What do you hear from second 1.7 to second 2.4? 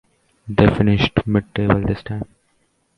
this time.